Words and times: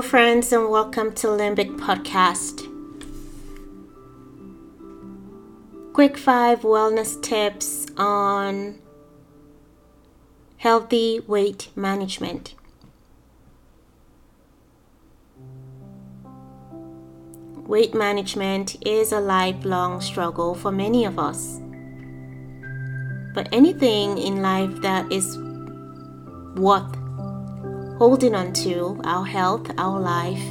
Hello, 0.00 0.08
friends, 0.08 0.50
and 0.50 0.70
welcome 0.70 1.12
to 1.12 1.26
Limbic 1.26 1.76
Podcast. 1.76 2.64
Quick 5.92 6.16
five 6.16 6.60
wellness 6.62 7.22
tips 7.22 7.86
on 7.98 8.78
healthy 10.56 11.20
weight 11.26 11.68
management. 11.76 12.54
Weight 17.66 17.94
management 17.94 18.78
is 18.86 19.12
a 19.12 19.20
lifelong 19.20 20.00
struggle 20.00 20.54
for 20.54 20.72
many 20.72 21.04
of 21.04 21.18
us. 21.18 21.60
But 23.34 23.50
anything 23.52 24.16
in 24.16 24.40
life 24.40 24.80
that 24.80 25.12
is 25.12 25.36
worth 26.56 26.99
holding 28.00 28.34
on 28.34 28.50
to 28.50 28.98
our 29.04 29.26
health, 29.26 29.70
our 29.76 30.00
life, 30.00 30.42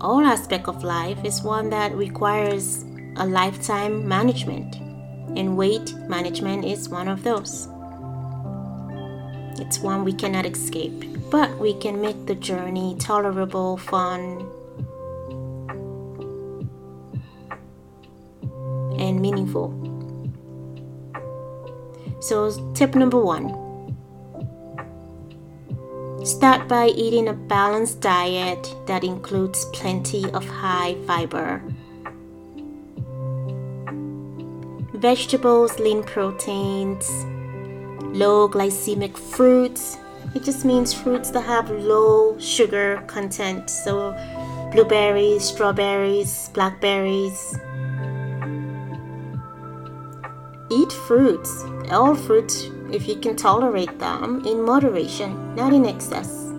all 0.00 0.24
aspect 0.24 0.66
of 0.66 0.82
life 0.82 1.22
is 1.26 1.42
one 1.42 1.68
that 1.68 1.94
requires 1.94 2.82
a 3.16 3.26
lifetime 3.26 4.08
management, 4.08 4.76
and 5.36 5.58
weight 5.58 5.92
management 6.08 6.64
is 6.64 6.88
one 6.88 7.06
of 7.06 7.22
those. 7.22 7.68
It's 9.60 9.78
one 9.80 10.06
we 10.06 10.14
cannot 10.14 10.46
escape, 10.46 11.04
but 11.30 11.54
we 11.58 11.74
can 11.74 12.00
make 12.00 12.24
the 12.24 12.34
journey 12.34 12.96
tolerable, 12.98 13.76
fun, 13.76 14.48
and 18.98 19.20
meaningful. 19.20 19.68
So, 22.20 22.72
tip 22.72 22.94
number 22.94 23.18
one 23.18 23.61
Start 26.24 26.68
by 26.68 26.86
eating 26.86 27.26
a 27.26 27.32
balanced 27.32 28.00
diet 28.00 28.76
that 28.86 29.02
includes 29.02 29.64
plenty 29.72 30.30
of 30.30 30.46
high 30.46 30.94
fiber. 31.04 31.60
Vegetables, 34.94 35.80
lean 35.80 36.04
proteins, 36.04 37.10
low 38.16 38.48
glycemic 38.48 39.18
fruits. 39.18 39.96
It 40.36 40.44
just 40.44 40.64
means 40.64 40.94
fruits 40.94 41.30
that 41.30 41.40
have 41.40 41.68
low 41.70 42.38
sugar 42.38 43.02
content. 43.08 43.68
So, 43.68 44.12
blueberries, 44.70 45.42
strawberries, 45.42 46.50
blackberries. 46.54 47.58
Eat 50.70 50.92
fruits, 50.92 51.64
all 51.90 52.14
fruits 52.14 52.68
if 52.92 53.08
you 53.08 53.16
can 53.16 53.34
tolerate 53.34 53.98
them 53.98 54.44
in 54.46 54.62
moderation, 54.62 55.54
not 55.54 55.72
in 55.72 55.86
excess. 55.86 56.52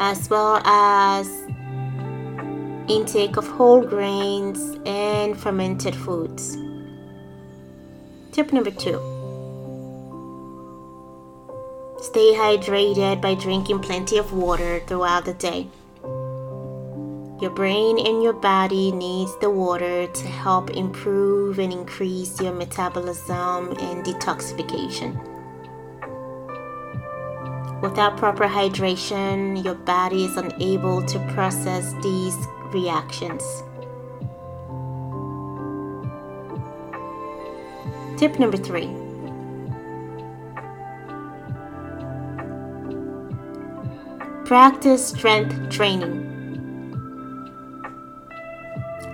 As 0.00 0.28
well 0.28 0.60
as 0.64 1.28
intake 2.88 3.36
of 3.36 3.46
whole 3.46 3.82
grains 3.82 4.78
and 4.84 5.38
fermented 5.38 5.94
foods. 5.94 6.56
Tip 8.32 8.52
number 8.52 8.70
two 8.70 9.00
stay 12.02 12.34
hydrated 12.34 13.20
by 13.22 13.34
drinking 13.34 13.78
plenty 13.78 14.18
of 14.18 14.32
water 14.32 14.80
throughout 14.86 15.24
the 15.24 15.32
day. 15.34 15.66
Your 17.44 17.52
brain 17.52 17.98
and 17.98 18.22
your 18.22 18.32
body 18.32 18.90
needs 18.90 19.36
the 19.36 19.50
water 19.50 20.06
to 20.06 20.26
help 20.26 20.70
improve 20.70 21.58
and 21.58 21.70
increase 21.70 22.40
your 22.40 22.54
metabolism 22.54 23.68
and 23.68 24.02
detoxification. 24.02 25.12
Without 27.82 28.16
proper 28.16 28.46
hydration, 28.46 29.62
your 29.62 29.74
body 29.74 30.24
is 30.24 30.38
unable 30.38 31.02
to 31.02 31.18
process 31.34 31.92
these 32.02 32.34
reactions. 32.72 33.42
Tip 38.16 38.38
number 38.38 38.56
three 38.56 38.88
practice 44.46 45.08
strength 45.08 45.68
training. 45.68 46.33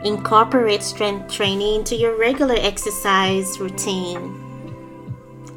Incorporate 0.04 0.82
strength 0.82 1.30
training 1.30 1.80
into 1.80 1.94
your 1.94 2.16
regular 2.16 2.56
exercise 2.58 3.60
routine 3.60 4.40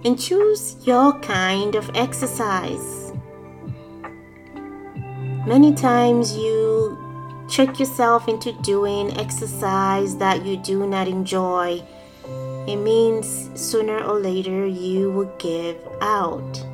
and 0.04 0.20
choose 0.20 0.76
your 0.86 1.18
kind 1.20 1.76
of 1.76 1.90
exercise. 1.96 3.14
Many 5.48 5.74
times 5.74 6.36
you 6.36 6.98
trick 7.50 7.80
yourself 7.80 8.28
into 8.28 8.52
doing 8.64 9.18
exercise 9.18 10.18
that 10.18 10.46
you 10.46 10.58
do 10.58 10.88
not 10.88 11.08
enjoy. 11.08 11.82
It 12.68 12.78
means 12.78 13.50
sooner 13.56 14.04
or 14.04 14.20
later 14.20 14.68
you 14.68 15.10
will 15.12 15.34
give 15.38 15.78
out. 16.02 16.66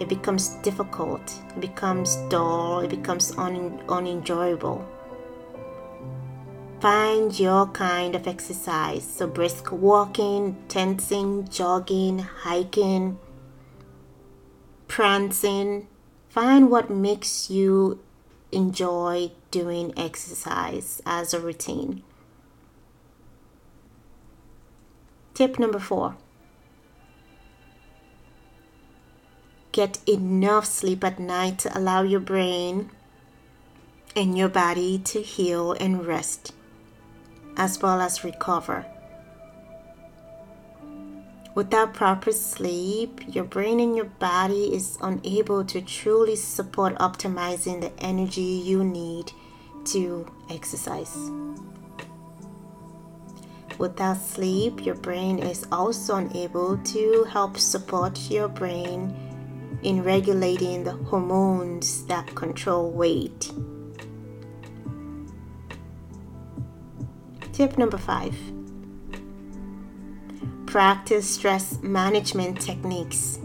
It 0.00 0.08
becomes 0.08 0.48
difficult, 0.62 1.32
it 1.56 1.60
becomes 1.60 2.16
dull, 2.28 2.80
it 2.80 2.90
becomes 2.90 3.36
un- 3.38 3.80
unenjoyable. 3.88 4.84
Find 6.82 7.38
your 7.38 7.66
kind 7.68 8.16
of 8.16 8.26
exercise. 8.26 9.04
So, 9.04 9.28
brisk 9.28 9.70
walking, 9.70 10.56
tensing, 10.66 11.46
jogging, 11.48 12.18
hiking, 12.18 13.20
prancing. 14.88 15.86
Find 16.28 16.72
what 16.72 16.90
makes 16.90 17.48
you 17.48 18.00
enjoy 18.50 19.30
doing 19.52 19.96
exercise 19.96 21.00
as 21.06 21.32
a 21.32 21.38
routine. 21.38 22.02
Tip 25.34 25.60
number 25.60 25.78
four 25.78 26.16
get 29.70 30.00
enough 30.08 30.64
sleep 30.66 31.04
at 31.04 31.20
night 31.20 31.60
to 31.60 31.78
allow 31.78 32.02
your 32.02 32.18
brain 32.18 32.90
and 34.16 34.36
your 34.36 34.48
body 34.48 34.98
to 34.98 35.22
heal 35.22 35.74
and 35.74 36.04
rest 36.04 36.52
as 37.62 37.80
well 37.80 38.00
as 38.00 38.24
recover. 38.24 38.84
Without 41.54 41.94
proper 41.94 42.32
sleep, 42.32 43.20
your 43.28 43.44
brain 43.44 43.78
and 43.78 43.94
your 43.94 44.10
body 44.18 44.74
is 44.74 44.98
unable 45.00 45.64
to 45.66 45.80
truly 45.80 46.34
support 46.34 46.96
optimizing 46.96 47.80
the 47.80 47.92
energy 48.02 48.40
you 48.40 48.82
need 48.82 49.30
to 49.84 50.26
exercise. 50.50 51.16
Without 53.78 54.16
sleep, 54.16 54.84
your 54.84 54.96
brain 54.96 55.38
is 55.38 55.64
also 55.70 56.16
unable 56.16 56.78
to 56.78 57.24
help 57.30 57.56
support 57.58 58.28
your 58.28 58.48
brain 58.48 59.14
in 59.84 60.02
regulating 60.02 60.82
the 60.82 60.98
hormones 61.10 62.04
that 62.06 62.34
control 62.34 62.90
weight. 62.90 63.52
Tip 67.52 67.76
number 67.76 67.98
five 67.98 68.34
practice 70.66 71.28
stress 71.28 71.82
management 71.82 72.58
techniques. 72.58 73.38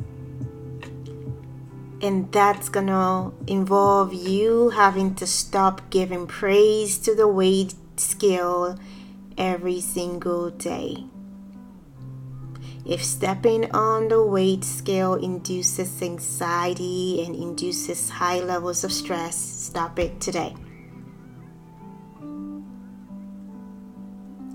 And 2.01 2.31
that's 2.31 2.69
gonna 2.69 3.33
involve 3.47 4.13
you 4.13 4.69
having 4.69 5.13
to 5.15 5.27
stop 5.27 5.89
giving 5.89 6.25
praise 6.25 6.97
to 6.99 7.15
the 7.15 7.27
weight 7.27 7.75
scale 7.97 8.79
every 9.37 9.81
single 9.81 10.51
day. 10.51 11.03
If 12.85 13.03
stepping 13.03 13.69
on 13.71 14.07
the 14.07 14.23
weight 14.23 14.63
scale 14.63 15.15
induces 15.15 16.01
anxiety 16.01 17.25
and 17.25 17.35
induces 17.35 18.09
high 18.09 18.39
levels 18.39 18.85
of 18.85 18.93
stress, 18.93 19.35
stop 19.35 19.99
it 19.99 20.21
today. 20.21 20.55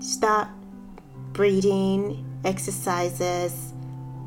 Start 0.03 0.49
breathing 1.31 2.25
exercises, 2.43 3.71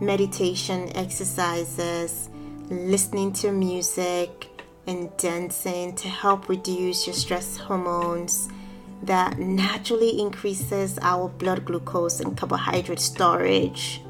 meditation 0.01 0.91
exercises, 0.97 2.31
listening 2.71 3.35
to 3.35 3.53
music, 3.53 4.49
and 4.87 5.15
dancing 5.19 5.95
to 5.97 6.09
help 6.09 6.49
reduce 6.49 7.07
your 7.07 7.13
stress 7.13 7.59
hormones 7.59 8.49
that 9.03 9.39
naturally 9.39 10.19
increases 10.19 10.99
our 11.03 11.29
blood 11.29 11.67
glucose 11.67 12.21
and 12.21 12.39
carbohydrate 12.39 12.99
storage 12.99 14.01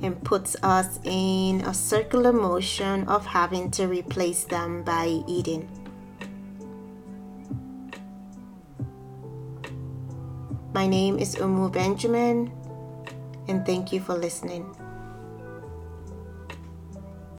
and 0.00 0.24
puts 0.24 0.56
us 0.62 1.00
in 1.04 1.60
a 1.66 1.74
circular 1.74 2.32
motion 2.32 3.06
of 3.08 3.26
having 3.26 3.70
to 3.72 3.86
replace 3.86 4.44
them 4.44 4.82
by 4.84 5.22
eating. 5.26 5.68
My 10.74 10.88
name 10.88 11.20
is 11.20 11.38
Umu 11.38 11.70
Benjamin, 11.70 12.50
and 13.46 13.64
thank 13.64 13.92
you 13.92 14.00
for 14.00 14.18
listening. 14.18 14.74